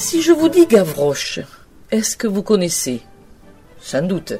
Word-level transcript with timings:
Si 0.00 0.22
je 0.22 0.32
vous 0.32 0.48
dis 0.48 0.66
Gavroche, 0.66 1.40
est-ce 1.90 2.16
que 2.16 2.26
vous 2.26 2.42
connaissez? 2.42 3.02
Sans 3.78 4.00
doute. 4.00 4.32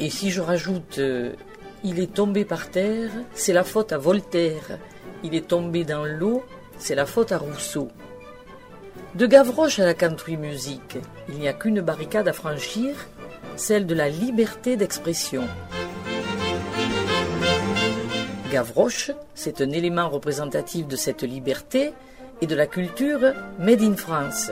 Et 0.00 0.10
si 0.10 0.32
je 0.32 0.40
rajoute 0.40 0.98
euh, 0.98 1.34
Il 1.84 2.00
est 2.00 2.12
tombé 2.12 2.44
par 2.44 2.68
terre, 2.68 3.12
c'est 3.32 3.52
la 3.52 3.62
faute 3.62 3.92
à 3.92 3.98
Voltaire. 3.98 4.80
Il 5.22 5.36
est 5.36 5.46
tombé 5.46 5.84
dans 5.84 6.04
l'eau, 6.04 6.44
c'est 6.78 6.96
la 6.96 7.06
faute 7.06 7.30
à 7.30 7.38
Rousseau. 7.38 7.90
De 9.14 9.24
Gavroche 9.26 9.78
à 9.78 9.84
la 9.84 9.94
country 9.94 10.36
music, 10.36 10.98
il 11.28 11.36
n'y 11.36 11.46
a 11.46 11.52
qu'une 11.52 11.80
barricade 11.80 12.26
à 12.26 12.32
franchir, 12.32 12.96
celle 13.54 13.86
de 13.86 13.94
la 13.94 14.08
liberté 14.08 14.76
d'expression. 14.76 15.44
Gavroche, 18.50 19.12
c'est 19.36 19.60
un 19.60 19.70
élément 19.70 20.08
représentatif 20.08 20.88
de 20.88 20.96
cette 20.96 21.22
liberté 21.22 21.92
et 22.40 22.48
de 22.48 22.56
la 22.56 22.66
culture 22.66 23.32
made 23.60 23.80
in 23.80 23.96
France. 23.96 24.50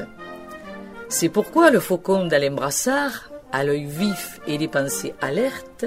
C'est 1.13 1.29
pourquoi 1.29 1.71
le 1.71 1.81
faucon 1.81 2.27
d'Alain 2.27 2.53
Brassard, 2.53 3.31
à 3.51 3.65
l'œil 3.65 3.85
vif 3.85 4.41
et 4.47 4.57
les 4.59 4.69
pensées 4.69 5.13
alertes, 5.21 5.85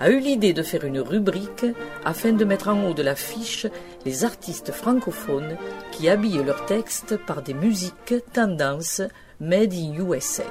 a 0.00 0.08
eu 0.08 0.18
l'idée 0.18 0.54
de 0.54 0.62
faire 0.62 0.84
une 0.84 1.00
rubrique 1.00 1.66
afin 2.02 2.32
de 2.32 2.46
mettre 2.46 2.68
en 2.68 2.88
haut 2.88 2.94
de 2.94 3.02
l'affiche 3.02 3.66
les 4.06 4.24
artistes 4.24 4.72
francophones 4.72 5.58
qui 5.92 6.08
habillent 6.08 6.42
leurs 6.42 6.64
textes 6.64 7.18
par 7.26 7.42
des 7.42 7.52
musiques 7.52 8.14
tendances 8.32 9.02
made 9.38 9.74
in 9.74 9.92
USA. 10.02 10.44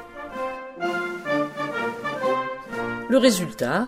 Le 3.09 3.17
résultat 3.17 3.87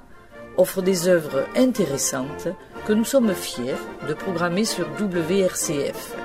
offre 0.57 0.81
des 0.81 1.07
œuvres 1.07 1.45
intéressantes 1.55 2.47
que 2.87 2.93
nous 2.93 3.05
sommes 3.05 3.35
fiers 3.35 3.75
de 4.07 4.15
programmer 4.15 4.65
sur 4.65 4.87
WRCF. 4.99 6.24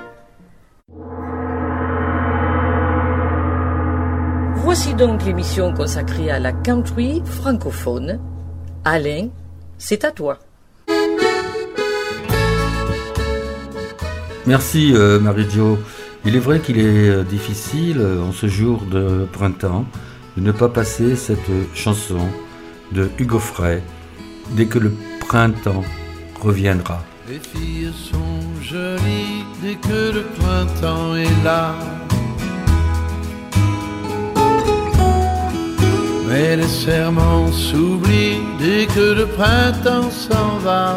Voici 4.63 4.93
donc 4.93 5.25
l'émission 5.25 5.73
consacrée 5.73 6.29
à 6.29 6.39
la 6.39 6.51
country 6.51 7.23
francophone. 7.25 8.19
Alain, 8.85 9.29
c'est 9.79 10.05
à 10.05 10.11
toi. 10.11 10.37
Merci 14.45 14.93
euh, 14.93 15.19
Marie-Jo. 15.19 15.79
Il 16.25 16.35
est 16.35 16.39
vrai 16.39 16.59
qu'il 16.59 16.77
est 16.77 17.09
euh, 17.09 17.23
difficile 17.23 17.97
euh, 17.99 18.21
en 18.21 18.31
ce 18.31 18.45
jour 18.45 18.83
de 18.83 19.27
printemps 19.33 19.85
de 20.37 20.41
ne 20.41 20.51
pas 20.51 20.69
passer 20.69 21.15
cette 21.15 21.51
chanson 21.73 22.19
de 22.91 23.09
Hugo 23.17 23.39
Frey 23.39 23.81
dès 24.51 24.67
que 24.67 24.77
le 24.77 24.93
printemps 25.21 25.83
reviendra. 26.39 27.03
Les 27.27 27.39
filles 27.39 27.91
sont 27.93 28.61
jolies 28.61 29.43
dès 29.63 29.75
que 29.75 30.13
le 30.13 30.23
printemps 30.37 31.15
est 31.15 31.43
là. 31.43 31.73
Mais 36.31 36.55
les 36.55 36.73
serments 36.87 37.51
s'oublient 37.51 38.39
dès 38.57 38.85
que 38.85 39.05
le 39.19 39.25
printemps 39.25 40.09
s'en 40.09 40.59
va. 40.63 40.95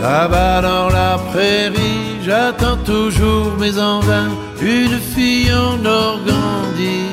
Là-bas 0.00 0.62
dans 0.62 0.88
la 0.88 1.18
prairie, 1.30 2.22
j'attends 2.24 2.78
toujours, 2.78 3.52
mais 3.60 3.78
en 3.78 4.00
vain, 4.00 4.30
une 4.62 4.98
fille 5.14 5.52
en 5.52 5.84
Organdie. 5.84 7.12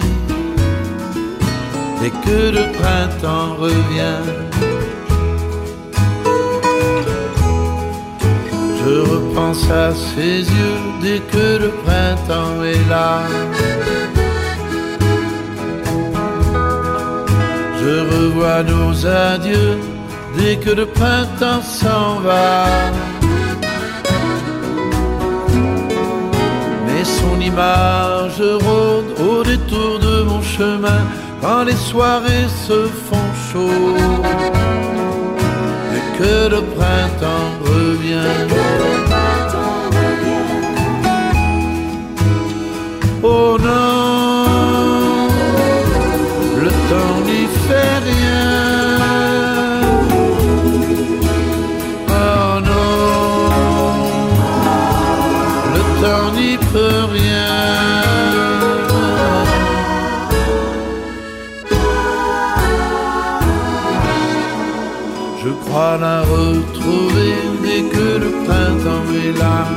Dès 2.00 2.12
que 2.26 2.40
le 2.58 2.66
printemps 2.80 3.56
revient, 3.60 4.24
je 8.86 9.00
repense 9.00 9.70
à 9.70 9.94
ses 9.94 10.40
yeux 10.40 10.80
dès 11.02 11.20
que 11.20 11.64
le 11.64 11.70
printemps 11.84 12.64
est 12.64 12.90
là. 12.90 13.20
Je 17.80 17.96
revois 18.14 18.64
nos 18.64 19.06
adieux 19.06 19.78
dès 20.38 20.56
que 20.58 20.72
le 20.72 20.86
printemps 20.86 21.62
s'en 21.62 22.20
va. 22.20 22.66
Mais 26.86 27.04
son 27.04 27.40
image 27.40 28.42
rôde 28.66 29.12
au 29.20 29.44
détour 29.44 30.00
de 30.00 30.24
mon 30.24 30.42
chemin 30.42 31.02
quand 31.42 31.64
les 31.64 31.76
soirées 31.92 32.50
se 32.68 32.88
font 33.06 33.32
chaudes. 33.52 34.02
Dès 35.92 36.18
que 36.18 36.50
le 36.56 36.62
printemps 36.76 37.52
revient. 37.66 38.73
Je 65.46 65.50
crois 65.50 65.98
la 66.00 66.22
retrouver 66.22 67.34
dès 67.62 67.82
que 67.94 68.08
le 68.24 68.32
printemps 68.46 69.10
est 69.26 69.38
là. 69.38 69.68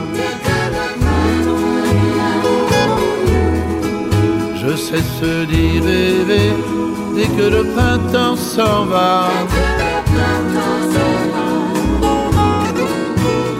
Je 4.60 4.76
cesse 4.76 5.48
d'y 5.50 5.80
rêver 5.80 6.52
dès 7.16 7.26
que 7.36 7.50
le 7.50 7.64
printemps 7.74 8.36
s'en 8.36 8.84
va. 8.84 9.28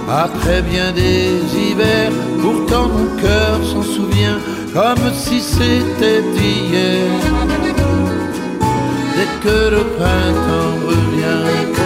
Après 0.09 0.63
bien 0.63 0.93
des 0.93 1.41
hivers, 1.59 2.13
pourtant 2.41 2.89
mon 2.89 3.21
cœur 3.21 3.59
s'en 3.65 3.83
souvient 3.83 4.39
comme 4.73 5.13
si 5.13 5.41
c'était 5.41 6.23
hier. 6.39 7.11
Dès 9.17 9.49
que 9.49 9.71
le 9.75 9.83
printemps 9.97 10.75
revient. 10.87 11.86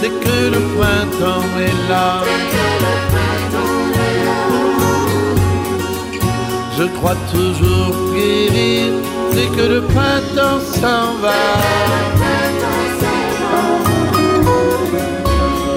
Dès 0.00 0.08
que 0.08 0.38
le 0.54 0.60
printemps 0.76 1.50
est 1.66 1.90
là. 1.90 2.22
Je 6.78 6.84
crois 6.96 7.16
toujours 7.30 7.94
guérir 8.14 8.92
dès 9.32 9.48
que 9.56 9.66
le 9.74 9.80
printemps 9.82 10.60
s'en 10.80 11.06
va. 11.22 11.42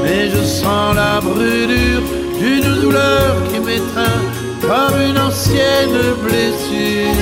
Mais 0.04 0.30
je 0.30 0.44
sens 0.44 0.96
la 0.96 1.20
brûlure 1.20 2.04
d'une 2.40 2.82
douleur 2.82 3.32
qui 3.50 3.60
m'étreint 3.60 4.24
comme 4.62 5.02
une 5.10 5.18
ancienne 5.18 6.00
blessure. 6.24 7.18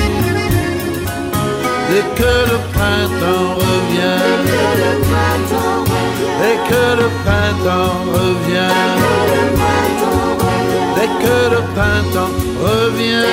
Dès 1.90 2.06
que 2.20 2.34
le 2.52 2.58
printemps 2.72 3.56
revient, 3.56 4.22
dès 6.52 6.58
que 6.70 6.84
le 7.02 7.08
printemps 7.24 7.98
revient, 8.18 8.78
dès 10.96 11.12
que 11.24 11.38
le 11.54 11.62
printemps 11.74 12.36
revient. 12.68 13.28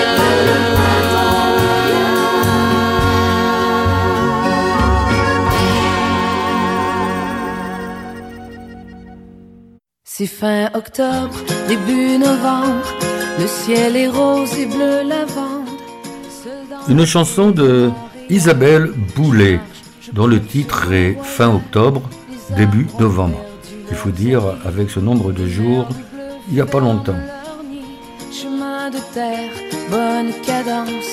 C'est 10.04 10.26
fin 10.26 10.68
octobre, 10.74 11.36
début 11.68 12.18
novembre, 12.18 12.88
le 13.38 13.46
ciel 13.46 13.96
est 13.96 14.08
rose 14.08 14.52
et 14.58 14.66
bleu 14.66 15.02
lavande. 15.08 15.68
Une 16.88 17.04
chanson 17.04 17.50
de 17.50 17.90
Isabelle 18.28 18.90
Boulet, 19.14 19.60
dont 20.12 20.26
le 20.26 20.40
titre 20.42 20.92
est 20.92 21.16
Fin 21.22 21.54
octobre, 21.54 22.02
début 22.56 22.86
novembre. 22.98 23.40
Il 23.90 23.96
faut 23.96 24.10
dire, 24.10 24.42
avec 24.64 24.90
ce 24.90 25.00
nombre 25.00 25.32
de 25.32 25.46
jours, 25.46 25.88
il 26.48 26.54
n'y 26.54 26.60
a 26.60 26.66
pas 26.66 26.80
longtemps. 26.80 27.20
Chemin 28.32 28.90
de 28.90 28.98
terre, 29.14 29.50
bonne 29.90 30.32
cadence. 30.44 31.10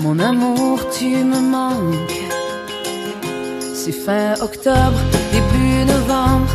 Mon 0.00 0.18
amour, 0.18 0.80
tu 0.96 1.08
me 1.24 1.40
manques. 1.40 2.24
C'est 3.74 3.92
fin 3.92 4.34
octobre, 4.40 4.98
début 5.32 5.84
novembre. 5.92 6.50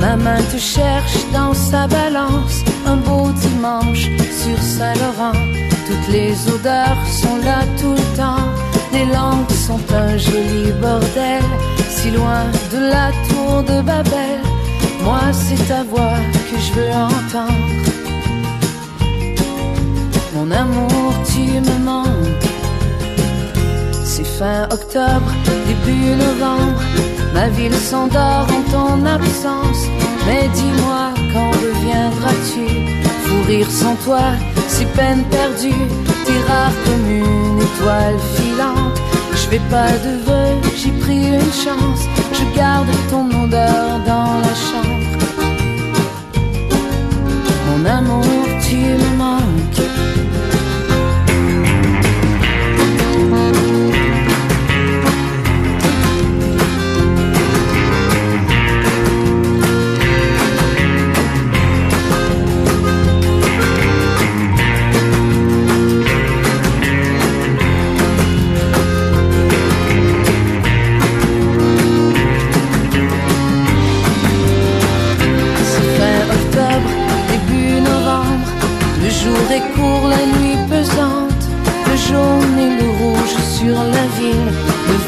Ma 0.00 0.16
main 0.16 0.42
te 0.52 0.58
cherche 0.58 1.18
dans 1.32 1.54
sa 1.54 1.86
balance. 1.86 2.62
Un 2.86 2.96
beau 2.96 3.30
dimanche 3.32 4.08
sur 4.42 4.58
Saint-Laurent. 4.58 5.38
Toutes 5.86 6.12
les 6.12 6.32
odeurs 6.48 6.98
sont 7.10 7.36
là 7.38 7.60
tout 7.80 7.92
le 7.92 8.16
temps. 8.16 8.45
Les 8.92 9.06
langues 9.06 9.50
sont 9.66 9.80
un 9.94 10.16
joli 10.16 10.72
bordel. 10.80 11.44
Si 11.88 12.10
loin 12.10 12.44
de 12.72 12.78
la 12.94 13.10
tour 13.28 13.62
de 13.62 13.82
Babel. 13.82 14.40
Moi, 15.02 15.20
c'est 15.32 15.68
ta 15.68 15.82
voix 15.84 16.18
que 16.48 16.58
je 16.58 16.72
veux 16.72 16.90
entendre. 16.90 17.76
Mon 20.34 20.50
amour, 20.50 21.12
tu 21.32 21.42
me 21.68 21.84
manques. 21.84 22.50
C'est 24.04 24.26
fin 24.38 24.64
octobre, 24.64 25.30
début 25.68 26.16
novembre. 26.24 26.82
Ma 27.34 27.48
ville 27.48 27.74
s'endort 27.74 28.46
en 28.56 28.62
ton 28.72 29.06
absence. 29.06 29.82
Mais 30.26 30.48
dis-moi, 30.54 31.10
quand 31.32 31.50
reviendras-tu? 31.50 32.66
Fou 33.24 33.36
rire 33.46 33.70
sans 33.70 33.94
toi, 34.04 34.26
c'est 34.68 34.90
peine 34.94 35.22
perdue. 35.24 35.84
T'es 36.24 36.52
rare 36.52 36.72
comme 36.84 37.10
une 37.10 37.45
Je 39.32 39.50
fais 39.50 39.60
pas 39.70 39.92
de 39.92 40.24
vœux, 40.24 40.56
j'ai 40.76 40.92
pris 40.92 41.26
une 41.26 41.52
chance. 41.52 42.02
Je 42.32 42.56
garde 42.56 42.88
ton 43.10 43.26
odeur 43.44 44.00
dans 44.06 44.40
la 44.40 44.54
chambre. 44.54 45.06
Mon 47.68 47.84
amour, 47.84 48.24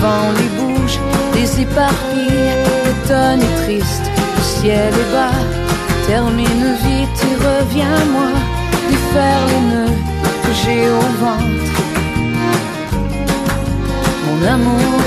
vent 0.01 0.31
les 0.39 0.51
bouge, 0.59 0.99
les 1.35 1.61
éparpille. 1.63 2.51
L'automne 2.85 3.43
est 3.43 3.57
triste, 3.65 4.07
le 4.37 4.43
ciel 4.43 4.93
est 5.03 5.13
bas. 5.15 5.41
Termine 6.07 6.67
vite 6.85 7.19
et 7.31 7.37
reviens-moi. 7.49 8.31
Défaire 8.89 9.43
les 9.51 9.65
nœuds 9.71 9.99
que 10.43 10.53
j'ai 10.61 10.89
au 10.89 11.09
ventre. 11.23 11.77
Mon 14.25 14.39
amour, 14.55 15.01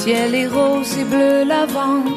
ciel 0.00 0.34
est 0.34 0.46
rose 0.46 0.96
et 0.98 1.04
bleu 1.04 1.44
lavande. 1.44 2.08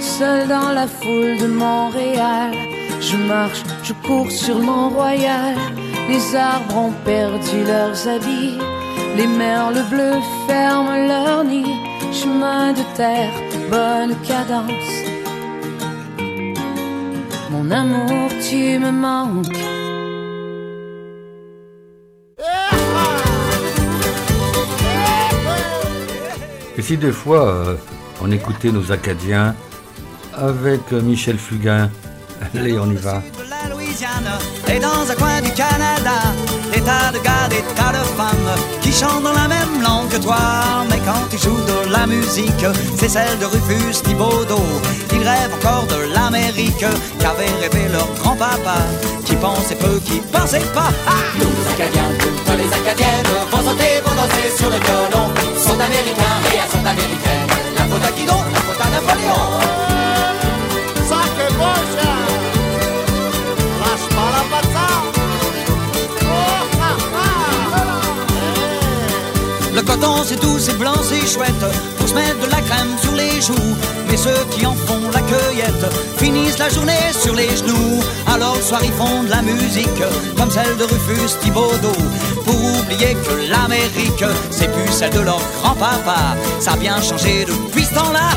Seul 0.00 0.46
dans 0.46 0.70
la 0.72 0.86
foule 0.86 1.36
de 1.42 1.48
Montréal, 1.48 2.52
je 3.00 3.16
marche, 3.16 3.62
je 3.82 3.92
cours 4.06 4.30
sur 4.30 4.58
Mont-Royal. 4.58 5.56
Les 6.08 6.36
arbres 6.36 6.76
ont 6.86 6.94
perdu 7.04 7.58
leurs 7.66 8.00
habits. 8.14 8.58
Les 9.16 9.26
merles 9.26 9.84
bleus 9.90 10.22
ferment 10.46 10.98
leur 11.12 11.44
nid. 11.44 11.74
Chemin 12.12 12.72
de 12.72 12.84
terre, 12.96 13.34
bonne 13.70 14.14
cadence. 14.28 14.94
Mon 17.50 17.70
amour, 17.70 18.28
tu 18.48 18.78
me 18.78 18.92
manques. 18.92 19.62
Et 26.82 26.84
si 26.84 26.96
des 26.96 27.12
fois 27.12 27.46
euh, 27.46 27.76
on 28.20 28.32
écoutait 28.32 28.72
nos 28.72 28.90
Acadiens 28.90 29.54
avec 30.34 30.80
euh, 30.92 31.00
Michel 31.00 31.38
Fugain, 31.38 31.88
allez 32.56 32.76
on 32.76 32.90
y 32.90 32.96
va. 32.96 33.22
de 33.38 33.48
la 33.48 33.72
Louisiane 33.72 34.32
et 34.68 34.80
dans 34.80 35.08
un 35.08 35.14
coin 35.14 35.40
du 35.40 35.52
Canada, 35.52 36.18
des 36.74 36.80
tas 36.80 37.12
de 37.12 37.22
gars, 37.22 37.46
des 37.48 37.62
tas 37.76 37.92
de 37.92 38.04
femmes 38.18 38.58
qui 38.80 38.90
chantent 38.90 39.22
dans 39.22 39.32
la 39.32 39.46
même 39.46 39.80
langue 39.80 40.08
que 40.08 40.16
toi. 40.16 40.40
Mais 40.90 40.98
quand 41.06 41.22
ils 41.32 41.38
jouent 41.38 41.66
de 41.86 41.92
la 41.92 42.04
musique, 42.04 42.66
c'est 42.98 43.08
celle 43.08 43.38
de 43.38 43.44
Rufus 43.44 44.02
Thibaudot. 44.02 44.66
Ils 45.12 45.22
rêvent 45.22 45.54
encore 45.54 45.86
de 45.86 46.12
l'Amérique 46.12 46.84
qu'avait 47.20 47.54
rêvé 47.60 47.92
leur 47.92 48.08
grand-papa, 48.20 48.78
qui 49.24 49.36
pensait 49.36 49.76
peu, 49.76 50.00
qui 50.04 50.20
pensait 50.32 50.66
pas. 50.74 50.90
Ah 51.06 51.12
Nous 51.38 51.46
les 51.46 51.70
Acadiens, 51.74 52.10
toutes 52.18 52.58
les 52.58 52.72
Acadiennes 52.74 53.32
vont 53.52 53.70
sauter, 53.70 54.00
vont 54.04 54.16
danser 54.16 54.50
sur 54.56 54.68
le 54.68 54.78
violon. 54.84 55.41
C'est 70.24 70.40
doux, 70.40 70.58
c'est 70.58 70.78
blanc, 70.78 70.94
c'est 71.02 71.26
chouette 71.26 71.64
Pour 71.98 72.08
se 72.08 72.14
mettre 72.14 72.38
de 72.38 72.50
la 72.50 72.60
crème 72.60 72.96
sur 73.00 73.12
les 73.12 73.40
joues. 73.40 73.76
Mais 74.08 74.16
ceux 74.16 74.44
qui 74.50 74.64
en 74.66 74.74
font 74.74 75.10
la 75.12 75.20
cueillette 75.20 75.86
Finissent 76.16 76.58
la 76.58 76.68
journée 76.68 77.12
sur 77.12 77.34
les 77.34 77.48
genoux. 77.56 78.02
Alors 78.26 78.56
le 78.56 78.62
soir 78.62 78.80
ils 78.84 78.92
font 78.92 79.22
de 79.22 79.30
la 79.30 79.42
musique 79.42 80.02
Comme 80.36 80.50
celle 80.50 80.76
de 80.76 80.84
Rufus 80.84 81.38
Thibaudot. 81.40 81.92
Pour 82.44 82.54
oublier 82.80 83.14
que 83.14 83.50
l'Amérique 83.50 84.24
C'est 84.50 84.70
plus 84.72 84.92
celle 84.92 85.12
de 85.12 85.20
leur 85.20 85.40
grand-papa. 85.62 86.36
Ça 86.60 86.72
a 86.72 86.76
bien 86.76 87.00
changé 87.00 87.44
depuis 87.44 87.84
ce 87.84 87.94
temps-là. 87.94 88.30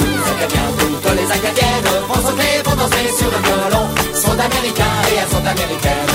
Les 0.00 0.30
Acadiens, 0.32 0.70
toutes 0.78 1.16
les 1.16 1.30
Acadiennes 1.30 1.90
vont 2.08 2.14
sauter, 2.14 2.62
vont 2.64 2.76
danser 2.76 3.10
sur 3.16 3.30
le 3.30 3.38
violon. 3.46 3.88
Sont 4.14 4.32
américains 4.32 4.98
et 5.10 5.16
elles 5.16 5.30
sont 5.30 5.46
américaines. 5.46 6.07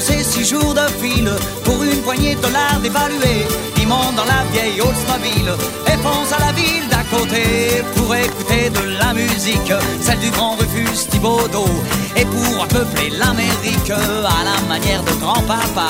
Quand 0.00 0.06
bossé 0.06 0.24
six 0.24 0.48
jours 0.48 0.72
de 0.72 0.86
file 1.00 1.30
pour 1.64 1.82
une 1.82 2.00
poignée 2.02 2.34
de 2.34 2.40
dollars 2.40 2.80
dévalués. 2.82 3.46
Ils 3.76 3.86
montent 3.86 4.14
dans 4.16 4.24
la 4.24 4.44
vieille 4.50 4.80
Oldsmobile 4.80 5.52
et 5.86 5.96
foncent 5.98 6.32
à 6.32 6.46
la 6.46 6.52
ville 6.52 6.88
d'à 6.88 7.02
côté 7.14 7.82
pour 7.94 8.14
écouter 8.14 8.70
de 8.70 8.98
la 8.98 9.12
musique, 9.12 9.72
celle 10.00 10.18
du 10.20 10.30
grand 10.30 10.56
Rufus 10.56 11.06
Thibaudot. 11.10 11.68
Et 12.16 12.24
pour 12.24 12.66
peupler 12.68 13.10
l'Amérique 13.10 13.90
à 13.90 14.44
la 14.44 14.60
manière 14.68 15.02
de 15.02 15.12
grand-papa, 15.20 15.88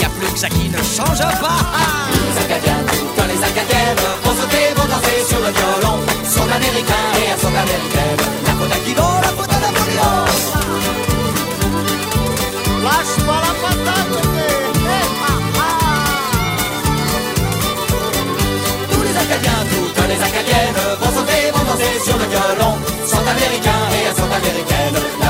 y 0.00 0.04
a 0.04 0.08
plus 0.08 0.32
que 0.32 0.38
ça 0.38 0.48
qui 0.48 0.68
ne 0.68 0.78
change 0.78 1.18
pas. 1.18 1.60
Les 2.12 2.44
Acadiens, 2.44 2.84
toutes 2.86 3.26
les 3.26 3.42
Acadiennes 3.42 3.96
vont 4.22 4.34
sauter, 4.40 4.74
vont 4.76 4.86
danser 4.86 5.24
sur 5.28 5.38
le 5.38 5.50
violon. 5.50 5.98
Sont 6.24 6.42
américains 6.42 7.08
et 7.16 7.30
elles 7.32 7.40
sont 7.40 7.48
américaines. 7.48 7.97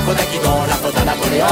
Faute 0.09 0.21
à 0.21 0.25
Guido, 0.25 0.49
la 0.67 0.75
faute 0.75 0.97
à 0.97 1.05
Napoléon. 1.05 1.47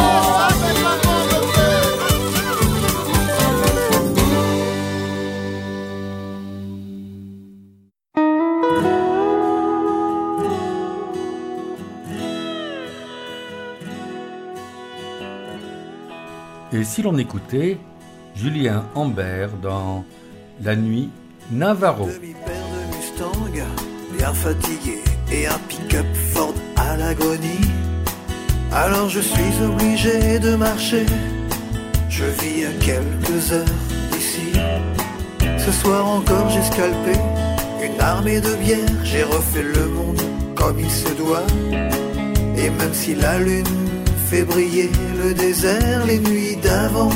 Et 16.73 16.85
si 16.85 17.03
l'on 17.03 17.17
écoutait 17.17 17.79
Julien 18.35 18.85
Ambert 18.95 19.51
dans 19.63 20.05
La 20.63 20.77
nuit 20.77 21.11
Navarro 21.51 22.07
Demi-paire 22.07 22.67
de 22.75 22.97
Mustang, 22.97 23.33
bien 24.17 24.35
fatigué, 24.35 24.99
et 25.33 25.47
un 25.47 25.59
pick-up 25.69 26.07
Ford 26.33 26.55
à 26.77 26.97
l'agonie. 26.97 27.76
Alors 28.73 29.09
je 29.09 29.21
suis 29.21 29.63
obligé 29.63 30.39
de 30.39 30.55
marcher. 30.57 31.07
Je 32.09 32.25
vis 32.25 32.65
à 32.67 32.73
quelques 32.81 33.53
heures 33.53 33.65
d'ici. 34.13 34.53
Ce 35.59 35.73
soir 35.73 36.07
encore 36.07 36.49
j'ai 36.51 36.63
scalpé 36.63 37.19
une 37.83 38.01
armée 38.01 38.41
de 38.41 38.55
bière. 38.57 39.05
J'ai 39.05 39.23
refait 39.23 39.63
le 39.63 39.87
monde 39.89 40.21
comme 40.55 40.79
il 40.79 40.91
se 40.91 41.09
doit. 41.15 41.47
Et 42.57 42.71
même 42.71 42.95
si 42.95 43.15
la 43.15 43.39
lune 43.39 43.67
fait 44.29 44.45
briller 44.45 44.91
le 45.23 45.35
désert, 45.35 46.05
les 46.07 46.19
nuits 46.19 46.57
d'avant, 46.57 47.13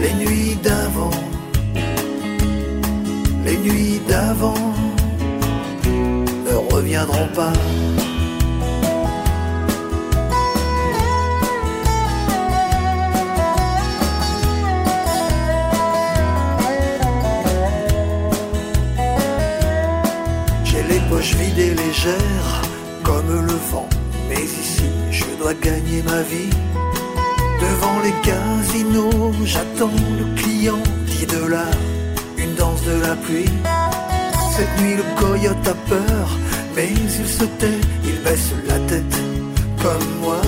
les 0.00 0.14
nuits 0.14 0.56
d'avant. 0.62 1.10
Les 3.44 3.56
nuits 3.58 4.00
d'avant 4.08 4.54
ne 5.84 6.74
reviendront 6.74 7.28
pas. 7.34 7.52
Comme 23.04 23.46
le 23.46 23.52
vent. 23.70 23.88
Mais 24.28 24.42
ici, 24.42 24.84
je 25.10 25.24
dois 25.38 25.54
gagner 25.54 26.02
ma 26.02 26.22
vie. 26.22 26.50
Devant 27.60 28.00
les 28.02 28.14
casinos, 28.28 29.32
j'attends 29.44 29.98
le 30.18 30.34
client. 30.40 30.82
10 31.06 31.26
dollars, 31.26 31.78
une 32.36 32.54
danse 32.54 32.82
de 32.82 33.00
la 33.02 33.14
pluie. 33.14 33.52
Cette 34.56 34.80
nuit, 34.80 34.96
le 34.96 35.04
coyote 35.20 35.68
a 35.68 35.74
peur, 35.88 36.28
mais 36.74 36.88
il 36.90 37.10
se 37.10 37.44
tait, 37.44 37.80
il 38.04 38.20
baisse 38.22 38.52
la 38.66 38.78
tête 38.80 39.16
comme 39.80 40.08
moi. 40.20 40.40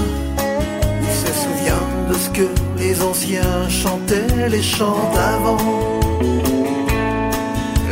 Il 1.02 1.14
se 1.22 1.32
souvient 1.42 1.86
de 2.08 2.14
ce 2.14 2.30
que 2.30 2.48
les 2.78 3.00
anciens 3.00 3.68
chantaient, 3.68 4.48
les 4.48 4.62
chants 4.62 5.10
d'avant. 5.14 6.00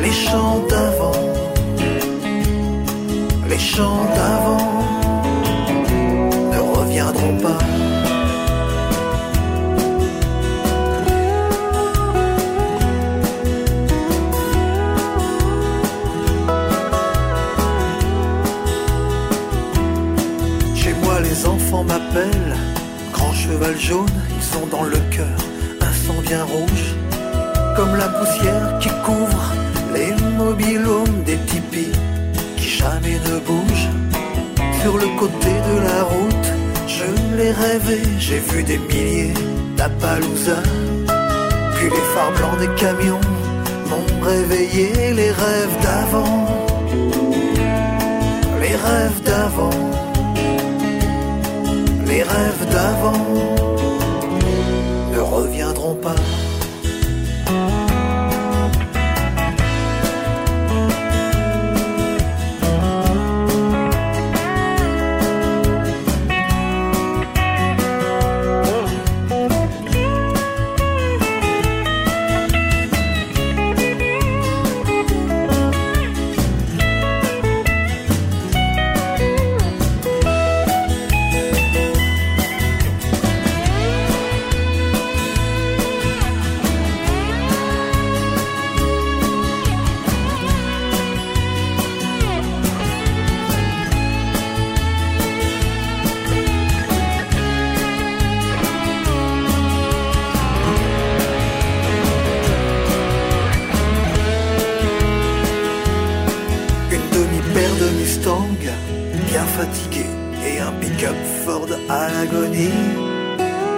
Les 0.02 0.12
chants 0.12 0.64
d'avant. 0.68 1.31
Les 3.52 3.58
chants 3.58 4.06
d'avant 4.14 4.82
ne 6.52 6.58
reviendront 6.58 7.36
pas. 7.36 7.58
Chez 20.74 20.94
moi, 21.02 21.20
les 21.20 21.46
enfants 21.46 21.84
m'appellent. 21.84 22.56
Grand 23.12 23.34
cheval 23.34 23.78
jaune, 23.78 24.06
ils 24.34 24.42
sont 24.42 24.66
dans 24.70 24.84
le 24.84 24.96
cœur, 25.10 25.26
un 25.82 25.92
sang 25.92 26.22
bien 26.22 26.42
rouge, 26.44 26.96
comme 27.76 27.96
la 27.96 28.08
poussière 28.08 28.78
qui 28.80 28.88
couvre 29.04 29.52
les 29.92 30.10
mobilhomes 30.38 31.22
des 31.26 31.36
tipis 31.36 31.92
ne 32.90 33.38
bougent. 33.46 33.90
Sur 34.82 34.96
le 34.96 35.06
côté 35.18 35.52
de 35.68 35.76
la 35.88 36.02
route, 36.02 36.48
je 36.86 37.36
l'ai 37.36 37.52
rêvé, 37.52 38.00
j'ai 38.18 38.40
vu 38.40 38.62
des 38.62 38.78
milliers 38.78 39.34
d'Appaloosa. 39.76 40.62
Puis 41.74 41.88
les 41.90 42.06
phares 42.14 42.32
blancs 42.36 42.58
des 42.58 42.74
camions 42.80 43.20
m'ont 43.88 44.24
réveillé 44.24 45.12
les 45.14 45.30
rêves 45.30 45.76
d'avant. 45.82 46.46
Les 48.60 48.76
rêves 48.86 49.22
d'avant. 49.24 49.70
Les 52.06 52.22
rêves 52.22 52.66
d'avant 52.70 53.81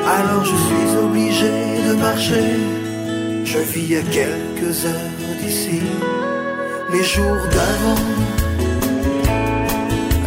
Alors 0.07 0.45
je 0.45 0.55
suis 0.55 0.97
obligé 1.03 1.51
de 1.89 1.95
marcher. 1.95 2.57
Je 3.45 3.59
vis 3.59 3.97
à 3.97 4.03
quelques 4.03 4.85
heures 4.85 5.39
d'ici. 5.41 5.81
Les 6.93 7.03
jours 7.03 7.45
d'avant, 7.51 8.03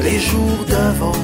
les 0.02 0.20
jours 0.20 0.66
d'avant, 0.68 1.22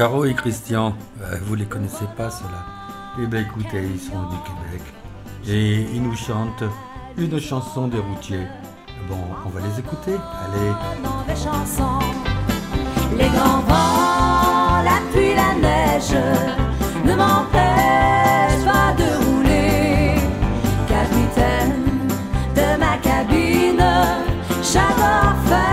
Caro 0.00 0.24
et 0.24 0.32
Christian, 0.32 0.94
euh, 1.20 1.36
vous 1.42 1.54
les 1.54 1.66
connaissez 1.66 2.06
pas 2.16 2.30
ceux-là 2.30 2.64
Eh 3.22 3.26
bien 3.26 3.40
écoutez, 3.40 3.82
ils 3.82 4.00
sont 4.00 4.22
du 4.30 4.36
Québec. 4.46 4.82
Et 5.46 5.82
ils 5.94 6.02
nous 6.02 6.16
chantent 6.16 6.64
une 7.18 7.38
chanson 7.38 7.86
des 7.86 7.98
routiers. 7.98 8.46
Bon, 9.10 9.18
on 9.44 9.50
va 9.50 9.60
les 9.60 9.78
écouter. 9.78 10.14
Allez. 10.14 10.72
Les 13.18 13.28
grands 13.28 13.60
vents, 13.68 14.82
la 14.82 15.02
pluie, 15.12 15.34
la 15.34 15.52
neige 15.60 16.16
ne 17.04 17.14
m'empêchent 17.14 18.64
pas 18.64 18.94
de 18.96 19.26
rouler. 19.26 20.14
Capitaine 20.88 22.08
de 22.56 22.78
ma 22.80 22.96
cabine, 23.02 23.84
j'adore 24.62 25.36
faire 25.44 25.69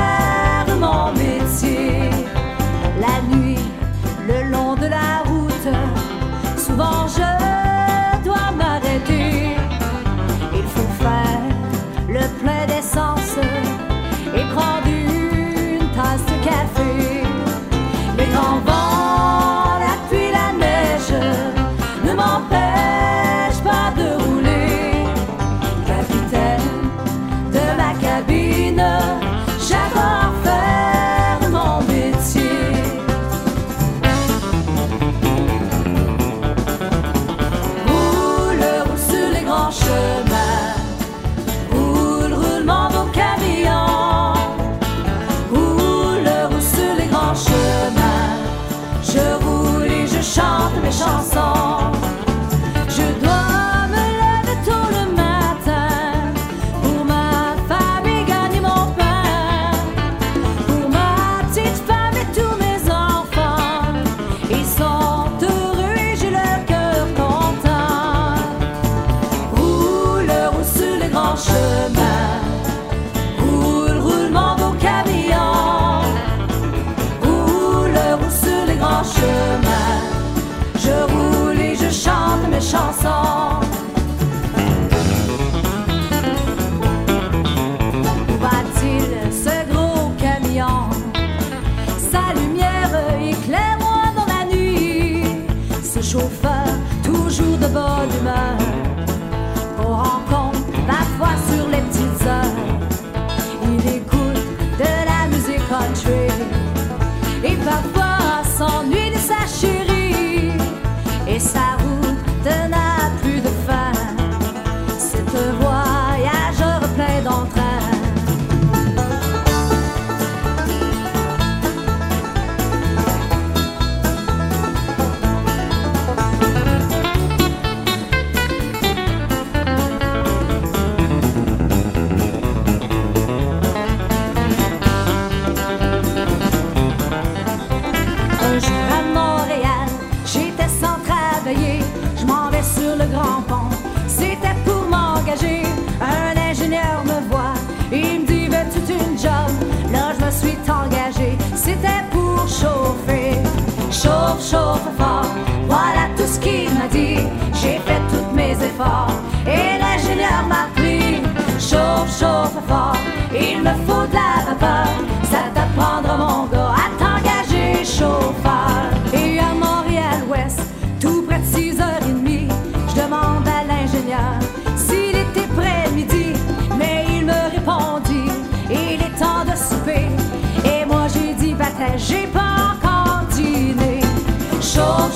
Chauffe, 154.49 154.87
fort. 154.97 155.25
Voilà 155.67 156.07
tout 156.15 156.25
ce 156.25 156.39
qu'il 156.39 156.69
m'a 156.73 156.87
dit. 156.87 157.19
J'ai 157.53 157.79
fait 157.79 158.01
tous 158.09 158.33
mes 158.33 158.53
efforts. 158.53 159.11
Et 159.45 159.77
l'ingénieur 159.77 160.43
m'a 160.47 160.69
pris. 160.73 161.21
Chauffe, 161.59 162.17
chauffe 162.17 162.57
fort. 162.65 162.95
Il 163.33 163.61
me 163.61 163.73
faut 163.85 164.07
de 164.07 164.13
la 164.13 164.45
vapeur. 164.45 164.87
Ça 165.23 165.39
t'apprendra, 165.53 166.17
mon 166.17 166.26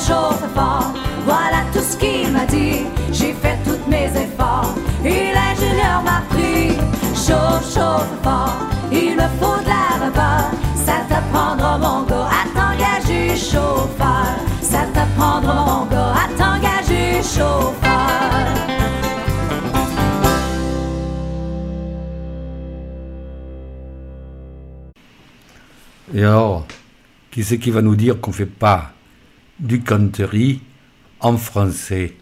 Chauffe, 0.07 0.43
fort, 0.55 0.93
voilà 1.25 1.63
tout 1.71 1.79
ce 1.79 1.95
qu'il 1.95 2.31
m'a 2.31 2.45
dit. 2.45 2.85
J'ai 3.11 3.33
fait 3.33 3.57
tous 3.63 3.79
mes 3.87 4.05
efforts 4.05 4.73
et 5.05 5.31
l'ingénieur 5.33 6.01
m'a 6.03 6.23
pris. 6.29 6.75
Chauffe, 7.13 7.73
chauffe 7.73 8.09
fort, 8.23 8.57
il 8.91 9.15
me 9.15 9.27
faut 9.39 9.61
de 9.61 9.67
la 9.67 10.05
vapeur. 10.05 10.51
Ça 10.75 11.05
t'apprendra, 11.07 11.77
mon 11.77 12.03
gars, 12.03 12.29
à 12.29 12.43
t'engager 12.55 13.35
chauffeur. 13.35 14.35
Ça 14.61 14.85
t'apprendra, 14.93 15.53
mon 15.65 15.85
gars, 15.85 16.13
à 16.23 16.27
t'engager 16.35 17.21
chauffeur. 17.21 17.81
Et 26.13 26.23
alors, 26.23 26.65
qui 27.29 27.43
c'est 27.43 27.59
qui 27.59 27.69
va 27.69 27.81
nous 27.81 27.95
dire 27.95 28.19
qu'on 28.19 28.31
fait 28.31 28.45
pas 28.45 28.91
du 29.61 29.81
country 29.81 30.61
en 31.19 31.37
français 31.37 32.15